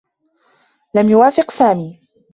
[0.95, 2.07] لم يوافق سامي.